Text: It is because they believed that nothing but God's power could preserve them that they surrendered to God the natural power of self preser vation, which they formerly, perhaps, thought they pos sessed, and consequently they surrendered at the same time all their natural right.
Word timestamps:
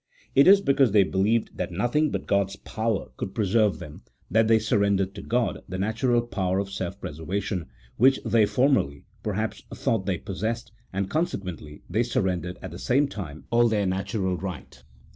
It 0.33 0.47
is 0.47 0.61
because 0.61 0.93
they 0.93 1.03
believed 1.03 1.55
that 1.57 1.71
nothing 1.71 2.09
but 2.09 2.25
God's 2.25 2.55
power 2.55 3.11
could 3.17 3.35
preserve 3.35 3.77
them 3.77 4.01
that 4.31 4.47
they 4.47 4.57
surrendered 4.57 5.13
to 5.13 5.21
God 5.21 5.61
the 5.69 5.77
natural 5.77 6.23
power 6.23 6.57
of 6.57 6.71
self 6.71 6.99
preser 6.99 7.23
vation, 7.27 7.67
which 7.97 8.19
they 8.25 8.47
formerly, 8.47 9.05
perhaps, 9.21 9.61
thought 9.71 10.07
they 10.07 10.17
pos 10.17 10.41
sessed, 10.41 10.71
and 10.91 11.07
consequently 11.07 11.83
they 11.87 12.01
surrendered 12.01 12.57
at 12.63 12.71
the 12.71 12.79
same 12.79 13.07
time 13.07 13.43
all 13.51 13.67
their 13.67 13.85
natural 13.85 14.37
right. 14.37 14.83